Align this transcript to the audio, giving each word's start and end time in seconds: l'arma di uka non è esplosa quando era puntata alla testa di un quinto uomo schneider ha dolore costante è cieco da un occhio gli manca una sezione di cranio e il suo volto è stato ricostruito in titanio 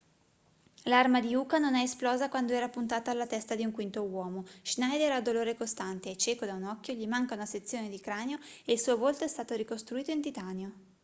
l'arma 0.85 1.19
di 1.19 1.35
uka 1.35 1.59
non 1.59 1.75
è 1.75 1.83
esplosa 1.83 2.27
quando 2.27 2.53
era 2.53 2.69
puntata 2.69 3.11
alla 3.11 3.27
testa 3.27 3.53
di 3.53 3.63
un 3.63 3.69
quinto 3.71 4.01
uomo 4.01 4.45
schneider 4.63 5.11
ha 5.11 5.21
dolore 5.21 5.55
costante 5.55 6.09
è 6.09 6.15
cieco 6.15 6.47
da 6.47 6.55
un 6.55 6.63
occhio 6.63 6.95
gli 6.95 7.05
manca 7.05 7.35
una 7.35 7.45
sezione 7.45 7.87
di 7.87 7.99
cranio 8.01 8.39
e 8.65 8.73
il 8.73 8.79
suo 8.79 8.97
volto 8.97 9.25
è 9.25 9.27
stato 9.27 9.53
ricostruito 9.53 10.09
in 10.09 10.21
titanio 10.23 10.73